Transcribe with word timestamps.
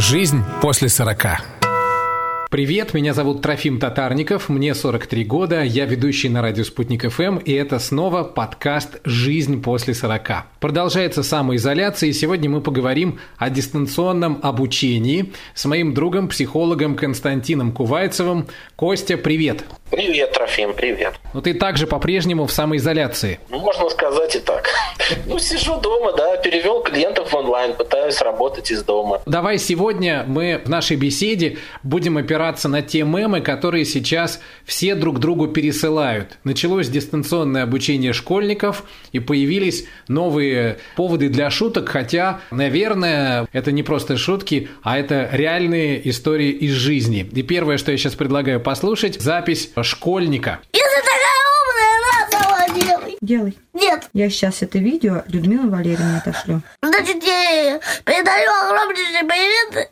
Жизнь 0.00 0.42
после 0.62 0.88
40. 0.88 1.59
Привет, 2.50 2.94
меня 2.94 3.14
зовут 3.14 3.42
Трофим 3.42 3.78
Татарников, 3.78 4.48
мне 4.48 4.74
43 4.74 5.22
года, 5.22 5.62
я 5.62 5.84
ведущий 5.84 6.28
на 6.28 6.42
радио 6.42 6.64
«Спутник 6.64 7.08
ФМ», 7.08 7.36
и 7.36 7.52
это 7.52 7.78
снова 7.78 8.24
подкаст 8.24 8.98
«Жизнь 9.04 9.62
после 9.62 9.94
40». 9.94 10.42
Продолжается 10.58 11.22
самоизоляция, 11.22 12.08
и 12.08 12.12
сегодня 12.12 12.50
мы 12.50 12.60
поговорим 12.60 13.20
о 13.38 13.50
дистанционном 13.50 14.40
обучении 14.42 15.32
с 15.54 15.64
моим 15.64 15.94
другом, 15.94 16.26
психологом 16.26 16.96
Константином 16.96 17.70
Кувайцевым. 17.70 18.48
Костя, 18.74 19.16
привет! 19.16 19.62
Привет, 19.92 20.32
Трофим, 20.32 20.72
привет. 20.72 21.14
Ну 21.34 21.42
ты 21.42 21.54
также 21.54 21.86
по-прежнему 21.86 22.46
в 22.46 22.52
самоизоляции. 22.52 23.40
Ну, 23.48 23.58
можно 23.58 23.88
сказать 23.90 24.36
и 24.36 24.38
так. 24.38 24.68
Ну, 25.26 25.38
сижу 25.40 25.80
дома, 25.80 26.12
да, 26.16 26.36
перевел 26.36 26.82
клиентов 26.82 27.32
в 27.32 27.34
онлайн, 27.34 27.74
пытаюсь 27.74 28.20
работать 28.20 28.70
из 28.70 28.84
дома. 28.84 29.20
Давай 29.26 29.58
сегодня 29.58 30.24
мы 30.28 30.62
в 30.64 30.68
нашей 30.68 30.96
беседе 30.96 31.58
будем 31.82 32.18
опираться 32.18 32.39
на 32.68 32.82
те 32.82 33.02
мемы, 33.02 33.40
которые 33.40 33.84
сейчас 33.84 34.40
все 34.64 34.94
друг 34.94 35.18
другу 35.18 35.48
пересылают. 35.48 36.38
Началось 36.44 36.88
дистанционное 36.88 37.62
обучение 37.62 38.12
школьников, 38.12 38.84
и 39.12 39.20
появились 39.20 39.86
новые 40.08 40.78
поводы 40.96 41.28
для 41.28 41.50
шуток, 41.50 41.88
хотя, 41.88 42.40
наверное, 42.50 43.46
это 43.52 43.72
не 43.72 43.82
просто 43.82 44.16
шутки, 44.16 44.68
а 44.82 44.98
это 44.98 45.28
реальные 45.32 46.08
истории 46.08 46.50
из 46.50 46.72
жизни. 46.72 47.28
И 47.32 47.42
первое, 47.42 47.78
что 47.78 47.92
я 47.92 47.98
сейчас 47.98 48.14
предлагаю 48.14 48.60
послушать, 48.60 49.20
запись 49.20 49.70
школьника. 49.82 50.60
Если 50.72 51.00
такая 51.00 51.40
умная, 51.60 52.68
на 52.68 52.80
делай. 52.80 53.16
Делай. 53.20 53.58
Нет. 53.74 54.08
Я 54.12 54.30
сейчас 54.30 54.62
это 54.62 54.78
видео 54.78 55.22
Людмиле 55.28 55.68
Валерьевне 55.68 56.18
отошлю. 56.24 56.62
Значит, 56.82 57.22
я 57.24 57.80
передаю 58.04 58.50
огромнейший 58.68 59.26
привет. 59.26 59.90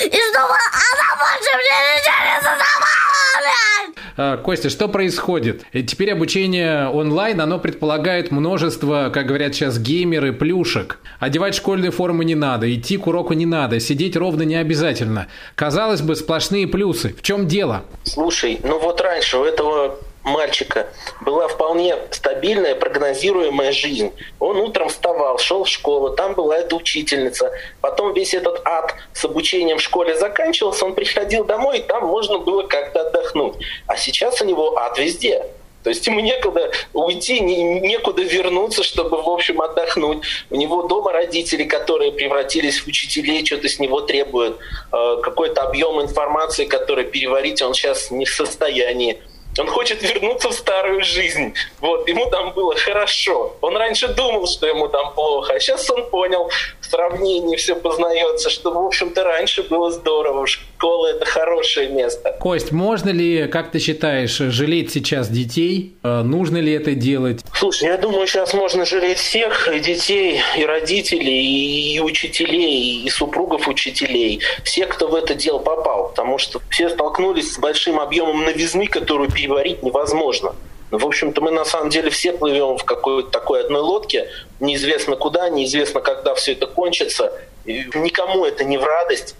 И 0.00 0.08
чтобы 0.08 0.54
она 0.54 1.16
больше 1.18 1.50
мне 1.56 1.78
ничего 1.94 2.24
не 2.24 2.40
задавала, 2.40 3.40
блядь. 3.40 4.04
А, 4.16 4.36
Костя, 4.38 4.70
что 4.70 4.88
происходит? 4.88 5.62
Э, 5.72 5.82
Теперь 5.82 6.12
обучение 6.12 6.88
онлайн, 6.88 7.40
оно 7.40 7.58
предполагает 7.58 8.30
множество, 8.30 9.10
как 9.12 9.26
говорят 9.26 9.54
сейчас, 9.54 9.78
геймеры, 9.78 10.32
плюшек. 10.32 10.98
Одевать 11.20 11.54
школьную 11.54 11.92
форму 11.92 12.22
не 12.22 12.34
надо, 12.34 12.72
идти 12.74 12.96
к 12.96 13.06
уроку 13.06 13.34
не 13.34 13.46
надо, 13.46 13.78
сидеть 13.80 14.16
ровно 14.16 14.42
не 14.42 14.56
обязательно. 14.56 15.28
Казалось 15.54 16.00
бы, 16.02 16.16
сплошные 16.16 16.66
плюсы. 16.66 17.14
В 17.16 17.22
чем 17.22 17.46
дело? 17.46 17.84
Слушай, 18.04 18.58
ну 18.62 18.78
вот 18.80 19.00
раньше 19.00 19.38
у 19.38 19.44
этого 19.44 19.98
мальчика 20.22 20.88
была 21.20 21.48
вполне 21.48 21.96
стабильная, 22.10 22.74
прогнозируемая 22.74 23.72
жизнь. 23.72 24.12
Он 24.38 24.56
утром 24.58 24.88
вставал, 24.88 25.38
шел 25.38 25.64
в 25.64 25.68
школу, 25.68 26.10
там 26.10 26.34
была 26.34 26.58
эта 26.58 26.76
учительница. 26.76 27.52
Потом 27.80 28.12
весь 28.12 28.34
этот 28.34 28.60
ад 28.66 28.94
с 29.12 29.24
обучением 29.24 29.78
в 29.78 29.82
школе 29.82 30.14
заканчивался, 30.16 30.84
он 30.84 30.94
приходил 30.94 31.44
домой, 31.44 31.78
и 31.78 31.82
там 31.82 32.06
можно 32.06 32.38
было 32.38 32.62
как-то 32.62 33.02
отдохнуть. 33.02 33.54
А 33.86 33.96
сейчас 33.96 34.40
у 34.42 34.44
него 34.44 34.76
ад 34.76 34.98
везде. 34.98 35.44
То 35.82 35.88
есть 35.88 36.06
ему 36.06 36.20
некуда 36.20 36.70
уйти, 36.92 37.40
не- 37.40 37.80
некуда 37.80 38.20
вернуться, 38.20 38.82
чтобы, 38.82 39.22
в 39.22 39.28
общем, 39.30 39.62
отдохнуть. 39.62 40.18
У 40.50 40.56
него 40.56 40.82
дома 40.82 41.10
родители, 41.10 41.64
которые 41.64 42.12
превратились 42.12 42.80
в 42.80 42.86
учителей, 42.86 43.46
что-то 43.46 43.66
с 43.66 43.78
него 43.78 44.02
требуют. 44.02 44.58
Э, 44.92 45.16
Какой-то 45.22 45.62
объем 45.62 46.02
информации, 46.02 46.66
который 46.66 47.04
переварить 47.04 47.62
он 47.62 47.72
сейчас 47.72 48.10
не 48.10 48.26
в 48.26 48.30
состоянии. 48.30 49.22
Он 49.60 49.66
хочет 49.66 50.02
вернуться 50.02 50.48
в 50.48 50.54
старую 50.54 51.04
жизнь. 51.04 51.54
Вот, 51.80 52.08
ему 52.08 52.30
там 52.30 52.52
было 52.52 52.74
хорошо. 52.76 53.54
Он 53.60 53.76
раньше 53.76 54.08
думал, 54.08 54.46
что 54.46 54.66
ему 54.66 54.88
там 54.88 55.12
плохо, 55.12 55.52
а 55.52 55.60
сейчас 55.60 55.90
он 55.90 56.08
понял, 56.08 56.50
сравнении 56.90 57.56
все 57.56 57.74
познается, 57.76 58.50
что, 58.50 58.72
в 58.72 58.78
общем-то, 58.78 59.22
раньше 59.24 59.62
было 59.62 59.90
здорово. 59.90 60.46
Школа– 60.46 61.06
это 61.14 61.24
хорошее 61.24 61.88
место. 61.88 62.36
Кость, 62.40 62.72
можно 62.72 63.10
ли, 63.10 63.46
как 63.48 63.70
ты 63.70 63.78
считаешь, 63.78 64.36
жалеть 64.36 64.92
сейчас 64.92 65.28
детей? 65.28 65.94
Э, 66.02 66.22
Нужно 66.22 66.58
ли 66.58 66.72
это 66.72 66.94
делать? 66.94 67.40
Слушай, 67.54 67.88
я 67.88 67.96
думаю, 67.96 68.26
сейчас 68.26 68.54
можно 68.54 68.84
жалеть 68.84 69.18
всех, 69.18 69.68
и 69.68 69.80
детей, 69.80 70.40
и 70.56 70.64
родителей, 70.64 71.94
и 71.94 72.00
учителей, 72.00 73.04
и 73.04 73.10
супругов 73.10 73.68
учителей, 73.68 74.40
всех, 74.64 74.88
кто 74.88 75.08
в 75.08 75.14
это 75.14 75.34
дело 75.34 75.58
попал, 75.58 76.08
потому 76.08 76.38
что 76.38 76.60
все 76.70 76.88
столкнулись 76.88 77.52
с 77.52 77.58
большим 77.58 78.00
объемом 78.00 78.44
новизны, 78.44 78.86
которую 78.86 79.30
переварить 79.30 79.82
невозможно. 79.82 80.54
Ну, 80.90 80.98
в 80.98 81.06
общем-то, 81.06 81.40
мы 81.40 81.50
на 81.50 81.64
самом 81.64 81.88
деле 81.90 82.10
все 82.10 82.32
плывем 82.32 82.76
в 82.76 82.84
какой-то 82.84 83.30
такой 83.30 83.60
одной 83.64 83.80
лодке, 83.80 84.28
неизвестно 84.58 85.16
куда, 85.16 85.48
неизвестно, 85.48 86.00
когда 86.00 86.34
все 86.34 86.52
это 86.52 86.66
кончится. 86.66 87.32
И 87.64 87.84
никому 87.94 88.44
это 88.44 88.64
не 88.64 88.78
в 88.78 88.84
радость, 88.84 89.36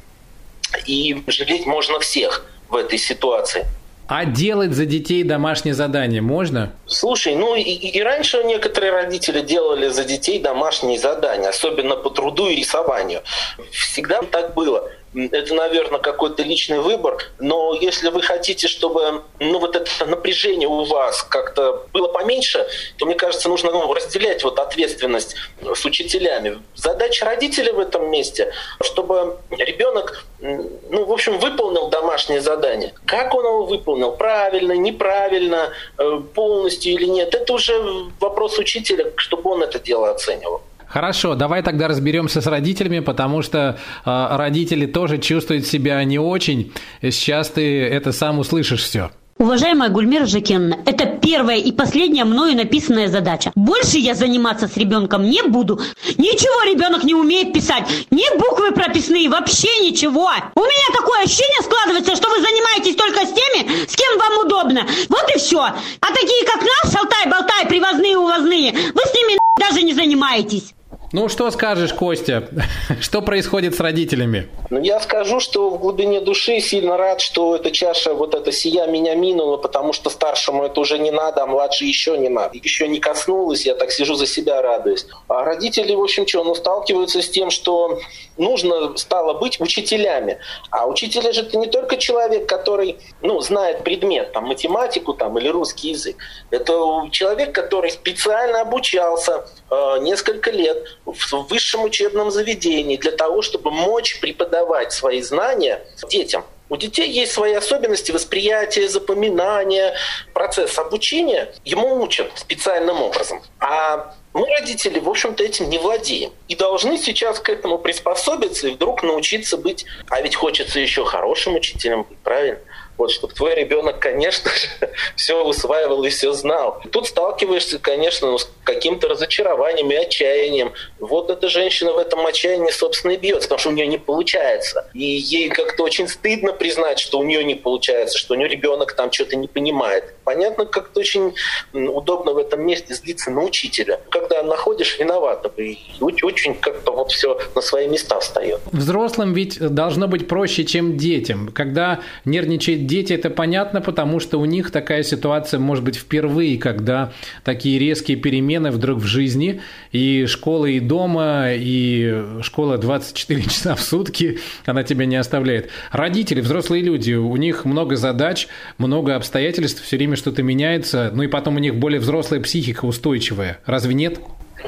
и 0.87 1.23
жалеть 1.27 1.67
можно 1.67 1.99
всех 1.99 2.45
в 2.69 2.77
этой 2.77 2.99
ситуации. 2.99 3.67
А 4.07 4.25
делать 4.25 4.73
за 4.73 4.87
детей 4.87 5.23
домашнее 5.23 5.73
задание 5.73 6.21
можно? 6.21 6.73
Слушай, 6.87 7.37
ну 7.37 7.55
и- 7.55 7.63
и 7.63 8.03
раньше 8.03 8.43
некоторые 8.43 8.93
родители 8.93 9.41
делали 9.41 9.89
за 9.89 10.05
детей 10.05 10.41
домашние 10.41 10.99
задания, 10.99 11.49
особенно 11.49 11.95
по 11.95 12.11
труду 12.11 12.49
и 12.49 12.57
рисованию. 12.57 13.23
Всегда 13.71 14.23
так 14.23 14.55
было. 14.55 14.91
Это, 15.13 15.55
наверное, 15.55 15.99
какой-то 15.99 16.45
личный 16.45 16.79
выбор, 16.79 17.19
но 17.41 17.75
если 17.75 18.11
вы 18.11 18.23
хотите, 18.23 18.69
чтобы 18.69 19.23
ну, 19.41 19.59
вот 19.59 19.75
это 19.75 20.07
напряжение 20.07 20.69
у 20.69 20.85
вас 20.85 21.25
как-то 21.25 21.85
было 21.93 22.07
поменьше, 22.07 22.65
то, 22.97 23.07
мне 23.07 23.17
кажется, 23.17 23.49
нужно 23.49 23.73
ну, 23.73 23.93
разделять 23.93 24.45
вот 24.45 24.61
ответственность 24.61 25.35
с 25.63 25.85
учителями. 25.85 26.63
Задача 26.77 27.25
родителей 27.25 27.73
в 27.73 27.81
этом 27.81 28.09
месте, 28.09 28.53
чтобы 28.83 29.39
ребенок, 29.51 30.25
ну, 30.41 31.05
в 31.05 31.13
общем, 31.13 31.41
выполнил 31.41 31.89
домашнее 31.89 32.41
задание. 32.41 32.95
Как 33.05 33.35
он 33.35 33.45
его 33.45 33.67
выполнил? 33.67 34.13
Правильно, 34.13 34.73
неправильно, 34.73 35.71
э, 35.99 36.21
полностью 36.35 36.93
или 36.93 37.07
нет? 37.07 37.35
Это 37.35 37.53
уже 37.53 37.83
вопрос 38.21 38.59
учителя, 38.59 39.13
чтобы 39.17 39.51
он 39.51 39.65
это 39.65 39.81
дело 39.81 40.11
оценивал. 40.11 40.63
Хорошо, 40.91 41.37
давай 41.37 41.63
тогда 41.63 41.87
разберемся 41.87 42.41
с 42.41 42.47
родителями, 42.47 42.99
потому 42.99 43.43
что 43.43 43.79
э, 44.05 44.37
родители 44.37 44.87
тоже 44.87 45.19
чувствуют 45.19 45.65
себя 45.65 46.03
не 46.03 46.19
очень. 46.19 46.73
Сейчас 47.01 47.49
ты 47.51 47.85
это 47.85 48.11
сам 48.11 48.41
услышишь 48.41 48.83
все. 48.83 49.11
Уважаемая 49.39 49.89
Гульмира 49.89 50.27
Жакеновна, 50.27 50.81
это 50.85 51.07
первая 51.07 51.59
и 51.59 51.71
последняя 51.73 52.25
мною 52.25 52.57
написанная 52.57 53.09
задача. 53.09 53.53
Больше 53.55 53.99
я 53.99 54.15
заниматься 54.15 54.67
с 54.69 54.77
ребенком 54.77 55.31
не 55.31 55.43
буду. 55.43 55.81
Ничего 56.19 56.71
ребенок 56.71 57.05
не 57.05 57.15
умеет 57.15 57.55
писать. 57.55 57.85
Ни 58.11 58.39
буквы 58.39 58.73
прописные, 58.73 59.31
вообще 59.31 59.69
ничего. 59.83 60.29
У 60.57 60.61
меня 60.61 60.93
такое 60.93 61.23
ощущение 61.23 61.63
складывается, 61.63 62.17
что 62.17 62.29
вы 62.29 62.41
занимаетесь 62.43 62.97
только 62.97 63.21
с 63.21 63.33
теми, 63.33 63.87
с 63.87 63.95
кем 63.95 64.19
вам 64.19 64.45
удобно. 64.45 64.87
Вот 65.09 65.31
и 65.35 65.39
все. 65.39 65.63
А 65.63 66.07
такие, 66.13 66.45
как 66.45 66.61
нас, 66.61 66.93
шалтай-болтай, 66.93 67.67
привозные, 67.67 68.19
увозные, 68.19 68.73
вы 68.73 69.03
с 69.03 69.15
ними 69.15 69.39
даже 69.59 69.83
не 69.83 69.95
занимаетесь. 69.95 70.75
Ну, 71.13 71.29
что 71.29 71.51
скажешь, 71.51 71.93
Костя? 71.93 72.49
Что 73.01 73.21
происходит 73.21 73.75
с 73.75 73.81
родителями? 73.81 74.49
Ну, 74.71 74.79
я 74.81 75.01
скажу, 75.01 75.41
что 75.41 75.69
в 75.71 75.81
глубине 75.81 76.21
души 76.21 76.61
сильно 76.61 76.97
рад, 76.97 77.21
что 77.21 77.57
эта 77.57 77.73
чаша, 77.73 78.15
вот 78.15 78.37
эта 78.37 78.53
сия 78.53 78.87
меня 78.87 79.17
минула, 79.17 79.57
потому 79.57 79.93
что 79.93 80.09
старшему 80.09 80.65
это 80.65 80.81
уже 80.81 81.01
не 81.01 81.11
надо, 81.11 81.43
а 81.43 81.47
младше 81.47 81.85
еще 81.85 82.17
не 82.17 82.29
надо. 82.29 82.57
Еще 82.57 82.87
не 82.87 83.01
коснулась, 83.01 83.67
я 83.67 83.75
так 83.75 83.91
сижу 83.91 84.15
за 84.15 84.27
себя 84.27 84.63
радуюсь. 84.63 85.07
А 85.27 85.43
родители, 85.43 85.93
в 85.97 86.01
общем, 86.01 86.29
что, 86.29 86.45
ну, 86.45 86.55
сталкиваются 86.55 87.23
с 87.23 87.29
тем, 87.29 87.51
что 87.51 87.99
нужно 88.39 88.97
стало 88.97 89.35
быть 89.35 89.61
учителями. 89.61 90.39
А 90.71 90.87
учитель 90.87 91.33
же 91.33 91.41
это 91.41 91.59
не 91.59 91.67
только 91.67 91.97
человек, 91.97 92.49
который, 92.49 92.99
ну, 93.21 93.41
знает 93.41 93.83
предмет, 93.83 94.33
там, 94.33 94.45
математику, 94.47 95.15
там, 95.15 95.37
или 95.39 95.49
русский 95.49 95.91
язык. 95.91 96.17
Это 96.51 97.09
человек, 97.11 97.53
который 97.53 97.91
специально 97.91 98.61
обучался 98.61 99.45
э, 99.71 99.99
несколько 100.03 100.53
лет 100.53 101.00
в 101.05 101.49
высшем 101.49 101.85
учебном 101.85 102.31
заведении 102.31 102.97
для 102.97 103.13
того, 103.13 103.43
чтобы 103.43 103.71
мочь 103.71 104.21
преподавать 104.21 104.93
свои 104.93 105.23
знания 105.23 105.83
детям. 106.09 106.45
У 106.71 106.77
детей 106.77 107.11
есть 107.11 107.33
свои 107.33 107.53
особенности 107.55 108.13
восприятия, 108.13 108.89
запоминания, 108.89 109.97
процесс 110.33 110.79
обучения. 110.79 111.53
Ему 111.65 112.01
учат 112.01 112.31
специальным 112.37 113.03
образом. 113.03 113.43
А 113.59 114.15
мы, 114.33 114.49
родители, 114.49 115.01
в 115.01 115.09
общем-то, 115.09 115.43
этим 115.43 115.69
не 115.69 115.79
владеем. 115.79 116.33
И 116.47 116.55
должны 116.55 116.97
сейчас 116.97 117.41
к 117.41 117.49
этому 117.49 117.79
приспособиться 117.79 118.69
и 118.69 118.71
вдруг 118.71 119.03
научиться 119.03 119.57
быть... 119.57 119.85
А 120.09 120.21
ведь 120.21 120.37
хочется 120.37 120.79
еще 120.79 121.05
хорошим 121.05 121.57
учителем 121.57 122.05
быть, 122.05 122.19
правильно? 122.19 122.61
Вот, 123.01 123.11
чтобы 123.13 123.33
твой 123.33 123.55
ребенок, 123.55 123.99
конечно 123.99 124.51
же, 124.51 124.91
все 125.17 125.43
усваивал 125.43 126.05
и 126.05 126.11
все 126.11 126.35
знал. 126.35 126.83
Тут 126.93 127.07
сталкиваешься, 127.07 127.79
конечно, 127.79 128.31
ну, 128.31 128.37
с 128.37 128.47
каким-то 128.63 129.09
разочарованием 129.09 129.91
и 129.91 129.95
отчаянием. 129.95 130.75
Вот 130.99 131.31
эта 131.31 131.49
женщина 131.49 131.95
в 131.95 131.97
этом 131.97 132.27
отчаянии, 132.27 132.71
собственно, 132.71 133.13
и 133.13 133.17
бьется, 133.17 133.49
потому 133.49 133.59
что 133.59 133.69
у 133.71 133.73
нее 133.73 133.87
не 133.87 133.97
получается. 133.97 134.91
И 134.93 135.03
ей 135.03 135.49
как-то 135.49 135.83
очень 135.83 136.09
стыдно 136.09 136.53
признать, 136.53 136.99
что 136.99 137.19
у 137.19 137.23
нее 137.23 137.43
не 137.43 137.55
получается, 137.55 138.19
что 138.19 138.35
у 138.35 138.37
нее 138.37 138.49
ребенок 138.49 138.93
там 138.93 139.11
что-то 139.11 139.35
не 139.35 139.49
понимает. 139.49 140.13
Понятно, 140.25 140.67
как-то 140.67 141.01
очень 141.01 141.35
удобно 141.73 142.33
в 142.33 142.37
этом 142.37 142.61
месте 142.67 142.93
злиться 142.93 143.31
на 143.31 143.43
учителя. 143.43 143.99
Когда 144.11 144.43
находишь 144.43 144.99
виноватого, 144.99 145.55
и 145.57 145.79
очень 146.01 146.55
как-то 146.55 146.93
вот 146.93 147.13
все 147.13 147.41
на 147.55 147.63
свои 147.63 147.89
места 147.89 148.21
встает. 148.21 148.61
Взрослым 148.73 149.33
ведь 149.33 149.59
должно 149.59 150.07
быть 150.07 150.29
проще, 150.29 150.67
чем 150.67 150.99
детям. 150.99 151.49
Когда 151.49 152.01
нервничают 152.27 152.90
дети, 152.91 153.13
это 153.13 153.31
понятно, 153.31 153.81
потому 153.81 154.19
что 154.19 154.39
у 154.39 154.45
них 154.45 154.71
такая 154.71 155.05
ситуация 155.05 155.61
может 155.61 155.85
быть 155.85 155.97
впервые, 155.97 156.59
когда 156.59 157.13
такие 157.45 157.79
резкие 157.79 158.17
перемены 158.17 158.71
вдруг 158.73 158.99
в 158.99 159.07
жизни, 159.07 159.63
и 159.93 160.27
школа 160.27 160.67
и 160.67 160.81
дома, 160.81 161.53
и 161.53 162.43
школа 162.43 162.77
24 162.77 163.43
часа 163.49 163.75
в 163.77 163.81
сутки, 163.81 164.41
она 164.67 164.83
тебя 164.83 165.07
не 165.07 165.17
оставляет. 165.17 165.71
Родители, 165.93 166.41
взрослые 166.41 166.83
люди, 166.83 167.13
у 167.13 167.37
них 167.37 167.65
много 167.65 167.95
задач, 167.95 168.49
много 168.77 169.15
обстоятельств, 169.15 169.83
все 169.83 169.97
время 169.97 170.17
что-то 170.17 170.43
меняется, 170.43 171.11
ну 171.15 171.23
и 171.23 171.29
потом 171.29 171.57
у 171.57 171.61
них 171.61 171.77
более 171.77 172.01
взрослая 172.01 172.41
психика, 172.41 172.85
устойчивая. 172.85 173.61
Разве 173.67 173.95
нет? 173.95 174.19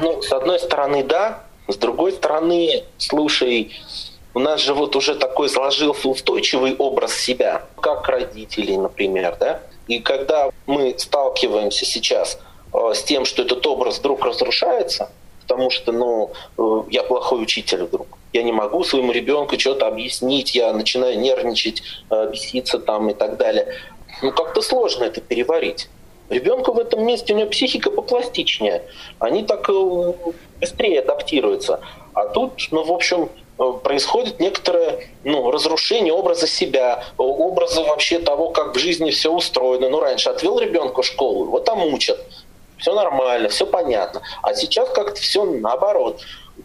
Ну, 0.01 0.23
с 0.23 0.33
одной 0.33 0.61
стороны, 0.61 1.05
да. 1.05 1.43
С 1.69 1.77
другой 1.77 2.13
стороны, 2.13 2.85
слушай, 2.99 3.73
у 4.35 4.39
нас 4.39 4.61
же 4.61 4.75
вот 4.75 4.97
уже 4.97 5.15
такой 5.15 5.49
сложился 5.49 6.09
устойчивый 6.09 6.75
образ 6.77 7.15
себя, 7.15 7.63
как 7.81 8.09
родителей, 8.09 8.77
например, 8.77 9.37
да? 9.39 9.61
И 9.89 9.99
когда 9.99 10.51
мы 10.67 10.95
сталкиваемся 10.97 11.85
сейчас 11.85 12.39
э, 12.73 12.95
с 12.95 13.03
тем, 13.03 13.25
что 13.25 13.43
этот 13.43 13.67
образ 13.67 13.99
вдруг 13.99 14.25
разрушается, 14.25 15.11
потому 15.43 15.71
что, 15.71 15.93
ну, 15.93 16.33
э, 16.57 16.83
я 16.91 17.03
плохой 17.03 17.43
учитель 17.43 17.85
вдруг, 17.85 18.07
я 18.33 18.43
не 18.43 18.53
могу 18.53 18.85
своему 18.85 19.13
ребенку 19.13 19.59
что-то 19.59 19.87
объяснить, 19.87 20.55
я 20.55 20.73
начинаю 20.73 21.19
нервничать, 21.19 21.83
э, 22.11 22.31
беситься 22.31 22.79
там 22.79 23.11
и 23.11 23.15
так 23.15 23.37
далее. 23.37 23.75
Ну, 24.23 24.33
как-то 24.33 24.63
сложно 24.63 25.05
это 25.05 25.21
переварить. 25.21 25.89
Ребенку 26.31 26.73
в 26.73 26.79
этом 26.79 27.05
месте 27.05 27.35
у 27.35 27.37
него 27.37 27.51
психика 27.51 27.91
попластичнее. 27.91 28.83
Они 29.19 29.43
так 29.43 29.69
быстрее 30.61 31.01
адаптируются. 31.01 31.81
А 32.15 32.27
тут, 32.29 32.69
ну, 32.71 32.85
в 32.85 32.93
общем, 32.93 33.29
происходит 33.57 34.41
некоторое 34.41 35.09
ну, 35.25 35.51
разрушение 35.51 36.13
образа 36.13 36.47
себя, 36.47 37.05
образа 37.17 37.83
вообще 37.83 38.19
того, 38.19 38.51
как 38.51 38.75
в 38.75 38.79
жизни 38.79 39.11
все 39.11 39.31
устроено. 39.31 39.89
Ну, 39.89 40.01
раньше 40.01 40.31
отвел 40.31 40.59
ребенка 40.59 41.03
в 41.03 41.07
школу, 41.07 41.45
его 41.47 41.61
там 41.61 41.83
учат, 41.85 42.19
все 42.79 42.95
нормально, 42.95 43.49
все 43.49 43.67
понятно. 43.67 44.23
А 44.43 44.55
сейчас 44.55 44.89
как-то 44.91 45.21
все 45.21 45.45
наоборот 45.45 46.21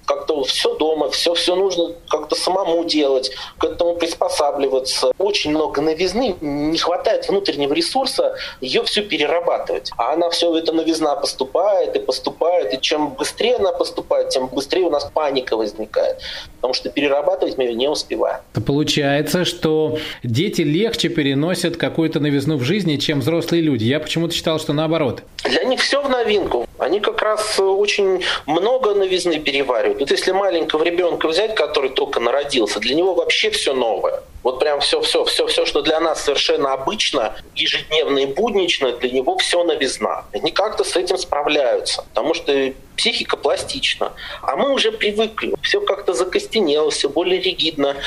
как-то 0.06 0.44
все 0.44 0.75
дома, 0.75 1.10
все, 1.10 1.34
все 1.34 1.56
нужно 1.56 1.94
как-то 2.10 2.36
самому 2.36 2.84
делать, 2.86 3.31
к 3.57 3.63
этому 3.63 3.95
приспосабливаться. 3.95 5.12
Очень 5.18 5.51
много 5.51 5.81
новизны, 5.81 6.36
не 6.42 6.78
хватает 6.78 7.28
внутреннего 7.28 7.74
ресурса 7.74 8.36
ее 8.62 8.84
все 8.84 9.01
перерабатывать. 9.01 9.92
А 9.98 10.13
она 10.13 10.30
все, 10.30 10.56
эта 10.57 10.72
новизна 10.72 11.16
поступает 11.16 11.95
и 11.95 12.00
поступает, 12.00 12.74
и 12.74 12.81
чем 12.81 13.10
быстрее 13.10 13.57
она 13.57 13.72
поступает, 13.72 14.30
тем 14.30 14.48
быстрее 14.48 14.84
у 14.84 14.89
нас 14.89 15.10
паника 15.13 15.57
возникает, 15.57 16.19
потому 16.56 16.74
что 16.74 16.89
перерабатывать 16.89 17.57
мы 17.57 17.66
ее 17.66 17.74
не 17.74 17.89
успеваем. 17.89 18.39
Получается, 18.66 19.45
что 19.45 19.98
дети 20.24 20.62
легче 20.62 21.10
переносят 21.10 21.78
какую-то 21.78 22.19
новизну 22.19 22.57
в 22.57 22.63
жизни, 22.63 22.98
чем 22.98 23.19
взрослые 23.19 23.62
люди. 23.62 23.86
Я 23.86 24.00
почему-то 24.00 24.34
считал, 24.34 24.60
что 24.60 24.74
наоборот. 24.74 25.24
Для 25.44 25.63
них 25.63 25.81
все 25.81 26.01
в 26.01 26.10
новинку. 26.10 26.66
Они 26.79 27.00
как 27.00 27.21
раз 27.21 27.59
очень 27.59 28.24
много 28.45 28.94
новизны 28.94 29.39
переваривают. 29.39 30.00
Вот 30.00 30.12
если 30.12 30.31
маленького 30.31 30.83
ребенка 30.83 31.27
взять, 31.27 31.56
который 31.56 31.89
только 31.89 32.19
народился, 32.19 32.79
для 32.79 32.95
него 32.95 33.13
вообще 33.13 33.50
все 33.50 33.74
новое. 33.74 34.21
Вот 34.44 34.59
прям 34.59 34.79
все, 34.79 35.01
все, 35.01 35.25
все, 35.25 35.47
все, 35.47 35.65
что 35.65 35.81
для 35.81 36.00
нас 36.00 36.24
совершенно 36.24 36.74
обычно, 36.74 37.35
ежедневно 37.56 38.19
и 38.19 38.25
буднично, 38.25 38.94
для 38.94 39.09
него 39.09 39.38
все 39.38 39.63
новизна. 39.63 40.25
Они 40.33 40.51
как-то 40.51 40.83
с 40.83 40.95
этим 40.95 41.18
справляются, 41.18 42.03
потому 42.03 42.33
что 42.33 42.71
психика 42.95 43.35
пластична. 43.35 44.13
А 44.41 44.56
мы 44.56 44.71
уже 44.71 44.91
привыкли, 44.91 45.53
все 45.62 45.81
как-то 45.81 46.13
закостенело, 46.13 46.91
все 46.91 47.09
более 47.09 47.41
ригидно. 47.41 47.97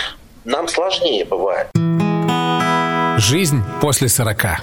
Нам 0.44 0.68
сложнее 0.68 1.24
бывает. 1.24 1.68
Жизнь 3.18 3.62
после 3.82 4.08
сорока. 4.08 4.60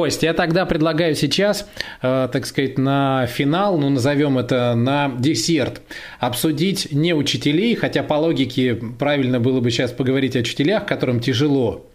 Кость, 0.00 0.22
я 0.22 0.32
тогда 0.32 0.64
предлагаю 0.64 1.14
сейчас, 1.14 1.68
э, 2.00 2.30
так 2.32 2.46
сказать, 2.46 2.78
на 2.78 3.26
финал, 3.26 3.76
ну, 3.76 3.90
назовем 3.90 4.38
это 4.38 4.74
на 4.74 5.12
десерт, 5.18 5.82
обсудить 6.18 6.90
не 6.90 7.12
учителей, 7.12 7.74
хотя 7.74 8.02
по 8.02 8.14
логике 8.14 8.80
правильно 8.98 9.40
было 9.40 9.60
бы 9.60 9.70
сейчас 9.70 9.92
поговорить 9.92 10.36
о 10.36 10.38
учителях, 10.38 10.86
которым 10.86 11.20
тяжело, 11.20 11.86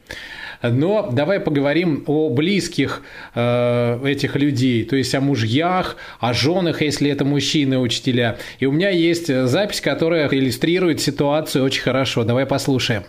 но 0.62 1.10
давай 1.12 1.40
поговорим 1.40 2.04
о 2.06 2.30
близких 2.30 3.02
э, 3.34 4.00
этих 4.06 4.36
людей, 4.36 4.84
то 4.86 4.96
есть 4.96 5.16
о 5.16 5.20
мужьях, 5.22 5.98
о 6.20 6.32
женах, 6.32 6.84
если 6.84 7.10
это 7.10 7.26
мужчины 7.26 7.80
учителя. 7.80 8.38
И 8.60 8.68
у 8.68 8.72
меня 8.72 8.92
есть 8.92 9.36
запись, 9.48 9.82
которая 9.82 10.30
иллюстрирует 10.30 11.02
ситуацию 11.02 11.66
очень 11.66 11.82
хорошо. 11.82 12.24
Давай 12.24 12.46
послушаем. 12.46 13.02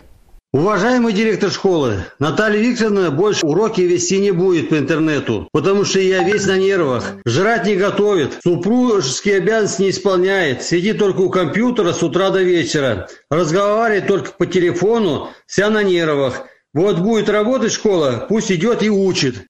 Уважаемый 0.57 1.13
директор 1.13 1.51
школы, 1.51 2.07
Наталья 2.19 2.59
Викторовна 2.59 3.11
больше 3.11 3.45
уроки 3.45 3.83
вести 3.83 4.19
не 4.19 4.31
будет 4.31 4.71
по 4.71 4.79
интернету, 4.79 5.51
потому 5.53 5.85
что 5.85 6.01
я 6.01 6.23
весь 6.23 6.47
на 6.47 6.57
нервах. 6.57 7.13
Жрать 7.27 7.67
не 7.67 7.77
готовит, 7.77 8.39
супружеские 8.43 9.37
обязанности 9.37 9.83
не 9.83 9.91
исполняет, 9.91 10.63
сидит 10.63 10.99
только 10.99 11.21
у 11.21 11.29
компьютера 11.29 11.93
с 11.93 12.03
утра 12.03 12.31
до 12.31 12.43
вечера, 12.43 13.07
разговаривает 13.31 14.07
только 14.07 14.33
по 14.33 14.47
телефону, 14.47 15.29
вся 15.47 15.69
на 15.69 15.83
нервах. 15.83 16.47
Вот 16.73 17.01
будет 17.01 17.29
работать 17.29 17.73
школа, 17.73 18.25
пусть 18.27 18.51
идет 18.51 18.83
и 18.83 18.89
учит. 18.89 19.47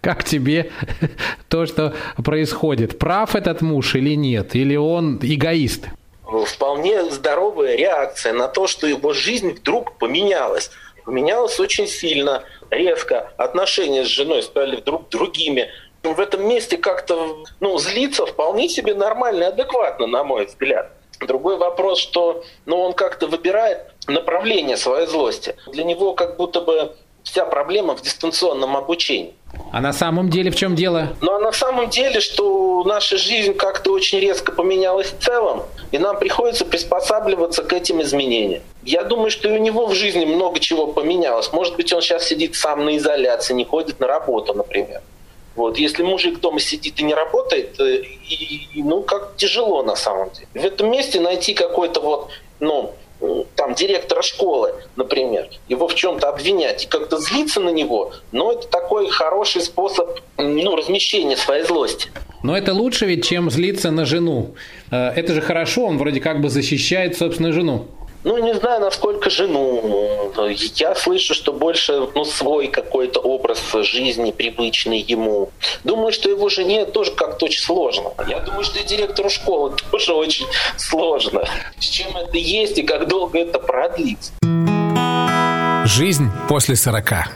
Как 0.00 0.22
тебе 0.22 0.70
то, 1.48 1.66
что 1.66 1.94
происходит? 2.22 2.96
Прав 2.96 3.34
этот 3.34 3.60
муж 3.60 3.96
или 3.96 4.14
нет? 4.14 4.54
Или 4.54 4.76
он 4.76 5.18
эгоист? 5.20 5.88
Вполне 6.46 7.04
здоровая 7.10 7.76
реакция 7.76 8.32
на 8.32 8.48
то, 8.48 8.66
что 8.66 8.86
его 8.86 9.12
жизнь 9.12 9.50
вдруг 9.52 9.98
поменялась. 9.98 10.70
Поменялась 11.04 11.58
очень 11.58 11.86
сильно, 11.86 12.44
резко. 12.70 13.32
Отношения 13.36 14.04
с 14.04 14.08
женой 14.08 14.42
стали 14.42 14.76
вдруг 14.76 15.08
другими. 15.08 15.70
В 16.02 16.20
этом 16.20 16.46
месте 16.48 16.78
как-то 16.78 17.44
ну, 17.60 17.78
злиться 17.78 18.26
вполне 18.26 18.68
себе 18.68 18.94
нормально 18.94 19.44
и 19.44 19.46
адекватно, 19.46 20.06
на 20.06 20.24
мой 20.24 20.46
взгляд. 20.46 20.92
Другой 21.20 21.56
вопрос, 21.56 21.98
что 21.98 22.42
ну, 22.64 22.80
он 22.80 22.94
как-то 22.94 23.26
выбирает 23.26 23.92
направление 24.06 24.76
своей 24.76 25.06
злости. 25.06 25.56
Для 25.66 25.84
него 25.84 26.14
как 26.14 26.36
будто 26.36 26.60
бы 26.62 26.96
вся 27.30 27.44
проблема 27.44 27.94
в 27.94 28.02
дистанционном 28.02 28.76
обучении. 28.76 29.32
А 29.72 29.80
на 29.80 29.92
самом 29.92 30.30
деле 30.30 30.50
в 30.50 30.56
чем 30.56 30.74
дело? 30.74 31.16
Ну 31.20 31.32
а 31.32 31.38
на 31.38 31.52
самом 31.52 31.88
деле, 31.88 32.20
что 32.20 32.82
наша 32.84 33.16
жизнь 33.16 33.54
как-то 33.54 33.92
очень 33.92 34.18
резко 34.18 34.52
поменялась 34.52 35.08
в 35.08 35.22
целом, 35.22 35.62
и 35.92 35.98
нам 35.98 36.18
приходится 36.18 36.64
приспосабливаться 36.64 37.62
к 37.62 37.72
этим 37.72 38.02
изменениям. 38.02 38.62
Я 38.82 39.04
думаю, 39.04 39.30
что 39.30 39.48
и 39.48 39.52
у 39.52 39.58
него 39.58 39.86
в 39.86 39.94
жизни 39.94 40.24
много 40.24 40.58
чего 40.58 40.88
поменялось. 40.88 41.52
Может 41.52 41.76
быть, 41.76 41.92
он 41.92 42.00
сейчас 42.00 42.26
сидит 42.26 42.56
сам 42.56 42.84
на 42.84 42.96
изоляции, 42.96 43.54
не 43.54 43.64
ходит 43.64 44.00
на 44.00 44.06
работу, 44.06 44.54
например. 44.54 45.02
Вот. 45.54 45.78
Если 45.78 46.02
мужик 46.02 46.40
дома 46.40 46.60
сидит 46.60 46.98
и 47.00 47.02
не 47.02 47.14
работает, 47.14 47.78
э, 47.80 48.02
и, 48.28 48.68
и, 48.74 48.82
ну, 48.82 49.02
как 49.02 49.36
тяжело 49.36 49.82
на 49.82 49.96
самом 49.96 50.30
деле. 50.30 50.48
В 50.54 50.64
этом 50.64 50.90
месте 50.90 51.20
найти 51.20 51.54
какой-то 51.54 52.00
вот, 52.00 52.30
ну, 52.60 52.92
там, 53.54 53.74
директора 53.74 54.22
школы, 54.22 54.74
например, 54.96 55.48
его 55.68 55.88
в 55.88 55.94
чем-то 55.94 56.28
обвинять 56.28 56.84
и 56.84 56.86
как-то 56.86 57.18
злиться 57.18 57.60
на 57.60 57.70
него, 57.70 58.12
но 58.32 58.52
это 58.52 58.66
такой 58.68 59.08
хороший 59.08 59.62
способ 59.62 60.18
ну, 60.36 60.76
размещения 60.76 61.36
своей 61.36 61.64
злости. 61.64 62.10
Но 62.42 62.56
это 62.56 62.72
лучше 62.72 63.06
ведь, 63.06 63.26
чем 63.26 63.50
злиться 63.50 63.90
на 63.90 64.06
жену. 64.06 64.54
Э, 64.90 65.10
это 65.10 65.34
же 65.34 65.40
хорошо, 65.40 65.84
он 65.84 65.98
вроде 65.98 66.20
как 66.20 66.40
бы 66.40 66.48
защищает 66.48 67.16
собственную 67.16 67.52
жену. 67.52 67.86
Ну, 68.22 68.38
не 68.38 68.54
знаю, 68.54 68.80
насколько 68.80 69.30
жену. 69.30 70.32
Я 70.76 70.94
слышу, 70.94 71.34
что 71.34 71.52
больше 71.52 72.08
ну, 72.14 72.24
свой 72.24 72.68
какой-то 72.68 73.20
образ 73.20 73.62
жизни, 73.72 74.30
привычный 74.30 75.00
ему. 75.00 75.50
Думаю, 75.84 76.12
что 76.12 76.28
его 76.28 76.48
жене 76.48 76.84
тоже 76.84 77.12
как-то 77.12 77.46
очень 77.46 77.62
сложно. 77.62 78.12
Я 78.28 78.40
думаю, 78.40 78.64
что 78.64 78.78
и 78.78 78.84
директору 78.84 79.30
школы 79.30 79.74
тоже 79.90 80.12
очень 80.12 80.46
сложно. 80.76 81.44
С 81.78 81.84
чем 81.86 82.16
это 82.16 82.36
есть 82.36 82.78
и 82.78 82.82
как 82.82 83.08
долго 83.08 83.38
это 83.38 83.58
продлится. 83.58 84.32
Жизнь 85.86 86.30
после 86.48 86.76
сорока. 86.76 87.26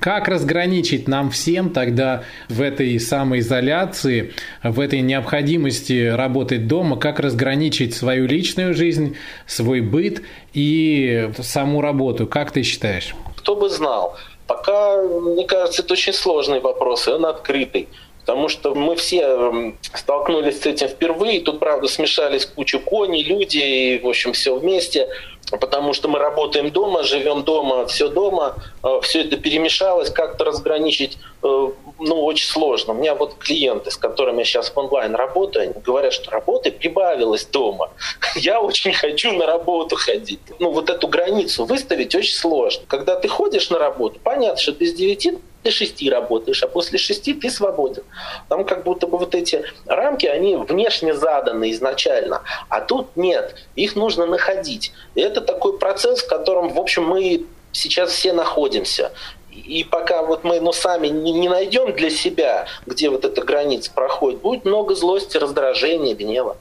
Как 0.00 0.28
разграничить 0.28 1.08
нам 1.08 1.30
всем 1.30 1.70
тогда 1.70 2.22
в 2.48 2.62
этой 2.62 2.98
самоизоляции, 3.00 4.32
в 4.62 4.80
этой 4.80 5.00
необходимости 5.00 6.08
работать 6.08 6.66
дома, 6.68 6.96
как 6.96 7.18
разграничить 7.18 7.94
свою 7.94 8.26
личную 8.26 8.74
жизнь, 8.74 9.16
свой 9.46 9.80
быт 9.80 10.22
и 10.52 11.30
саму 11.40 11.80
работу? 11.80 12.26
Как 12.26 12.52
ты 12.52 12.62
считаешь? 12.62 13.14
Кто 13.36 13.56
бы 13.56 13.68
знал. 13.68 14.16
Пока, 14.46 15.02
мне 15.02 15.46
кажется, 15.46 15.82
это 15.82 15.92
очень 15.92 16.12
сложный 16.12 16.60
вопрос, 16.60 17.06
и 17.06 17.10
он 17.10 17.26
открытый. 17.26 17.88
Потому 18.28 18.48
что 18.48 18.74
мы 18.74 18.94
все 18.94 19.72
столкнулись 19.94 20.60
с 20.60 20.66
этим 20.66 20.88
впервые. 20.88 21.40
Тут, 21.40 21.60
правда, 21.60 21.88
смешались 21.88 22.44
куча 22.44 22.78
коней, 22.78 23.22
люди, 23.22 23.56
и, 23.56 23.98
в 24.00 24.06
общем, 24.06 24.34
все 24.34 24.54
вместе 24.54 25.08
потому 25.56 25.94
что 25.94 26.08
мы 26.08 26.18
работаем 26.18 26.70
дома, 26.70 27.02
живем 27.02 27.42
дома, 27.42 27.86
все 27.86 28.08
дома, 28.08 28.56
э, 28.82 29.00
все 29.02 29.22
это 29.22 29.36
перемешалось, 29.36 30.10
как-то 30.10 30.44
разграничить, 30.44 31.16
э, 31.42 31.68
ну, 31.98 32.24
очень 32.24 32.46
сложно. 32.46 32.92
У 32.92 32.96
меня 32.96 33.14
вот 33.14 33.36
клиенты, 33.38 33.90
с 33.90 33.96
которыми 33.96 34.40
я 34.40 34.44
сейчас 34.44 34.72
онлайн 34.74 35.14
работаю, 35.14 35.64
они 35.64 35.82
говорят, 35.82 36.12
что 36.12 36.30
работы 36.30 36.70
прибавилось 36.70 37.46
дома. 37.46 37.90
Я 38.36 38.60
очень 38.60 38.92
хочу 38.92 39.32
на 39.32 39.46
работу 39.46 39.96
ходить. 39.96 40.40
Ну, 40.58 40.70
вот 40.70 40.90
эту 40.90 41.08
границу 41.08 41.64
выставить 41.64 42.14
очень 42.14 42.34
сложно. 42.34 42.84
Когда 42.86 43.16
ты 43.16 43.28
ходишь 43.28 43.70
на 43.70 43.78
работу, 43.78 44.20
понятно, 44.22 44.60
что 44.60 44.72
ты 44.72 44.86
с 44.86 44.92
9 44.94 45.38
до 45.68 45.72
6 45.72 46.08
работаешь, 46.08 46.62
а 46.62 46.68
после 46.68 46.98
6 46.98 47.40
ты 47.40 47.50
свободен. 47.50 48.02
Там 48.48 48.64
как 48.64 48.84
будто 48.84 49.06
бы 49.06 49.18
вот 49.18 49.34
эти 49.34 49.62
рамки, 49.86 50.26
они 50.26 50.56
внешне 50.56 51.14
заданы 51.14 51.70
изначально, 51.72 52.42
а 52.68 52.80
тут 52.80 53.16
нет, 53.16 53.54
их 53.76 53.96
нужно 53.96 54.26
находить. 54.26 54.92
И 55.14 55.20
это 55.20 55.40
такой 55.40 55.78
процесс, 55.78 56.22
в 56.22 56.28
котором, 56.28 56.70
в 56.70 56.78
общем, 56.78 57.04
мы 57.04 57.44
сейчас 57.72 58.10
все 58.10 58.32
находимся. 58.32 59.12
И 59.50 59.84
пока 59.84 60.22
вот 60.22 60.44
мы 60.44 60.60
ну, 60.60 60.72
сами 60.72 61.08
не, 61.08 61.32
не 61.32 61.48
найдем 61.48 61.92
для 61.92 62.10
себя, 62.10 62.66
где 62.86 63.10
вот 63.10 63.24
эта 63.24 63.42
граница 63.42 63.90
проходит, 63.92 64.40
будет 64.40 64.64
много 64.64 64.94
злости, 64.94 65.36
раздражения, 65.36 66.14
гнева. 66.14 66.56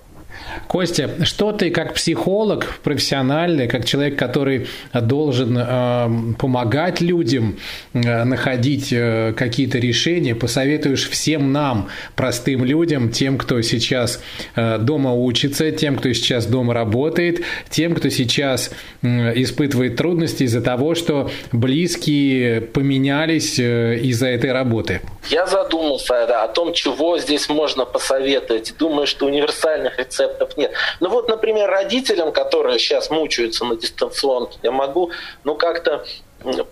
Костя, 0.67 1.25
что 1.25 1.51
ты 1.51 1.69
как 1.69 1.93
психолог 1.93 2.79
профессиональный, 2.83 3.67
как 3.67 3.85
человек, 3.85 4.17
который 4.17 4.67
должен 4.93 5.57
э, 5.57 6.33
помогать 6.37 7.01
людям 7.01 7.57
э, 7.93 8.23
находить 8.23 8.91
э, 8.91 9.33
какие-то 9.35 9.77
решения, 9.77 10.35
посоветуешь 10.35 11.09
всем 11.09 11.51
нам, 11.51 11.89
простым 12.15 12.63
людям, 12.63 13.11
тем, 13.11 13.37
кто 13.37 13.61
сейчас 13.61 14.21
э, 14.55 14.77
дома 14.77 15.13
учится, 15.13 15.71
тем, 15.71 15.97
кто 15.97 16.11
сейчас 16.13 16.45
дома 16.45 16.73
работает, 16.73 17.41
тем, 17.69 17.95
кто 17.95 18.09
сейчас 18.09 18.71
э, 19.01 19.07
испытывает 19.41 19.95
трудности 19.95 20.43
из-за 20.43 20.61
того, 20.61 20.95
что 20.95 21.29
близкие 21.51 22.61
поменялись 22.61 23.59
э, 23.59 23.99
из-за 23.99 24.27
этой 24.27 24.51
работы? 24.51 25.01
Я 25.29 25.45
задумался 25.45 26.25
да, 26.27 26.43
о 26.43 26.47
том, 26.47 26.73
чего 26.73 27.17
здесь 27.17 27.49
можно 27.49 27.85
посоветовать. 27.85 28.73
Думаю, 28.79 29.07
что 29.07 29.25
универсальных 29.25 29.97
рецептов 29.99 30.46
нет. 30.55 30.71
Ну 30.99 31.09
вот, 31.09 31.27
например, 31.27 31.69
родителям, 31.69 32.31
которые 32.31 32.79
сейчас 32.79 33.09
мучаются 33.09 33.65
на 33.65 33.75
дистанционке, 33.75 34.57
я 34.63 34.71
могу, 34.71 35.11
ну 35.43 35.55
как-то 35.55 36.05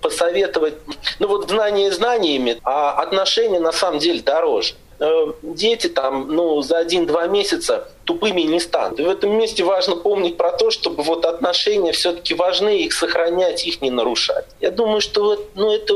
посоветовать, 0.02 0.76
ну 1.20 1.28
вот 1.28 1.50
знание 1.50 1.92
знаниями, 1.92 2.60
а 2.64 2.92
отношения 2.94 3.60
на 3.60 3.72
самом 3.72 4.00
деле 4.00 4.22
дороже. 4.22 4.76
Э, 4.98 5.34
дети 5.42 5.88
там, 5.88 6.30
ну, 6.30 6.62
за 6.62 6.78
один-два 6.78 7.28
месяца 7.28 7.90
тупыми 8.06 8.42
не 8.42 8.62
станут. 8.62 9.00
И 9.00 9.04
в 9.04 9.10
этом 9.10 9.38
месте 9.38 9.64
важно 9.64 9.98
помнить 9.98 10.38
про 10.38 10.52
то, 10.52 10.72
чтобы 10.72 11.04
вот 11.04 11.26
отношения 11.26 11.92
все-таки 11.92 12.34
важны, 12.34 12.78
их 12.84 12.94
сохранять, 12.94 13.66
их 13.66 13.82
не 13.82 13.92
нарушать. 13.92 14.46
Я 14.62 14.72
думаю, 14.72 15.02
что 15.02 15.24
вот, 15.24 15.50
ну, 15.56 15.74
это 15.74 15.94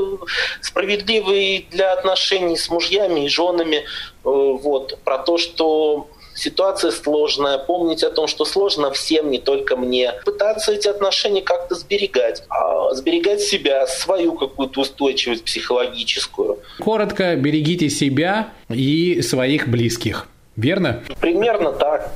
справедливо 0.62 1.32
и 1.32 1.66
для 1.72 1.94
отношений 1.94 2.58
с 2.58 2.70
мужьями 2.70 3.26
и 3.26 3.30
женами, 3.30 3.78
э, 3.78 3.84
вот, 4.24 4.98
про 5.06 5.20
то, 5.20 5.38
что 5.38 6.10
ситуация 6.40 6.92
сложная, 6.92 7.58
помнить 7.58 8.04
о 8.04 8.10
том, 8.10 8.28
что 8.28 8.46
сложно 8.46 8.92
всем, 8.92 9.30
не 9.30 9.40
только 9.40 9.76
мне. 9.76 10.14
Пытаться 10.26 10.72
эти 10.72 10.88
отношения 10.88 11.42
как-то 11.42 11.76
сберегать, 11.76 12.44
а 12.50 12.94
сберегать 12.94 13.42
себя, 13.42 13.86
свою 13.88 14.34
какую-то 14.34 14.82
устойчивость 14.82 15.44
психологическую. 15.44 16.60
Коротко, 16.80 17.36
берегите 17.36 17.90
себя 17.90 18.54
и 18.70 19.22
своих 19.22 19.68
близких. 19.68 20.28
Верно? 20.56 21.04
Примерно 21.20 21.72
так. 21.72 22.12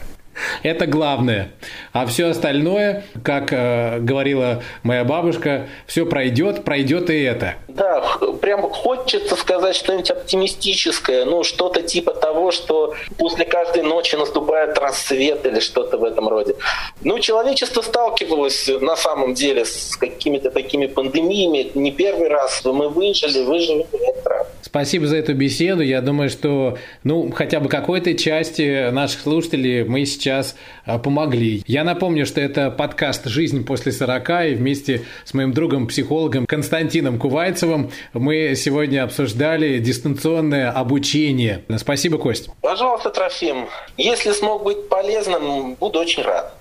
Это 0.64 0.86
главное. 0.88 1.52
А 1.92 2.06
все 2.06 2.28
остальное, 2.28 3.04
как 3.24 3.52
э, 3.52 4.00
говорила 4.00 4.64
моя 4.84 5.04
бабушка, 5.04 5.68
все 5.88 6.06
пройдет, 6.06 6.64
пройдет 6.64 7.10
и 7.10 7.22
это. 7.22 7.56
Да, 7.68 8.02
прям 8.42 8.62
хочется 8.62 9.36
сказать 9.36 9.76
что-нибудь 9.76 10.12
оптимистическое, 10.12 11.26
ну, 11.26 11.44
что-то 11.44 11.82
типа 11.82 12.14
того, 12.14 12.52
что 12.52 12.96
после 13.18 13.46
каждой 13.46 13.84
ночи 13.84 14.16
наступает 14.16 14.78
рассвет 14.78 15.46
или 15.46 15.60
что-то 15.60 15.98
в 15.98 16.04
этом 16.04 16.28
роде. 16.28 16.56
Ну, 17.02 17.20
человечество 17.20 17.82
сталкивалось 17.82 18.70
на 18.82 18.96
самом 18.96 19.34
деле 19.34 19.66
с 19.66 19.96
какими-то 19.96 20.52
такими 20.52 20.88
пандемиями. 20.88 21.72
Не 21.74 21.92
первый 21.92 22.30
раз. 22.30 22.62
Мы 22.66 22.90
выжили, 22.90 23.44
выжили 23.44 23.86
в 23.92 23.96
этот 23.96 24.28
раз. 24.28 24.48
Спасибо 24.74 25.06
за 25.06 25.18
эту 25.18 25.36
беседу. 25.36 25.84
Я 25.84 26.02
думаю, 26.02 26.32
что, 26.32 26.80
ну, 27.04 27.30
хотя 27.30 27.60
бы 27.60 27.70
какой-то 27.70 28.16
части 28.16 28.90
наших 28.90 29.22
слушателей 29.22 29.84
мы 29.84 30.04
сейчас 30.04 30.56
а, 30.84 30.98
помогли. 30.98 31.62
Я 31.68 31.84
напомню, 31.84 32.26
что 32.26 32.42
это 32.42 32.72
подкаст 32.72 33.28
«Жизнь 33.28 33.68
после 33.68 33.92
40» 33.92 34.50
и 34.50 34.56
вместе 34.56 35.04
с 35.26 35.36
моим 35.36 35.54
другом-психологом 35.54 36.48
Константином 36.48 37.20
Кувайцевым 37.20 37.92
мы 38.14 38.56
сегодня 38.56 39.04
обсуждали 39.04 39.78
дистанционное 39.78 40.72
обучение. 40.72 41.64
Спасибо, 41.78 42.18
Кость. 42.18 42.50
Пожалуйста, 42.62 43.12
Трофим. 43.12 43.68
Если 43.98 44.32
смог 44.32 44.64
быть 44.64 44.90
полезным, 44.90 45.76
буду 45.76 46.00
очень 46.00 46.24
рад. 46.24 46.52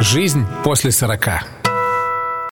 Жизнь 0.00 0.44
после 0.62 0.92
40. 0.92 1.65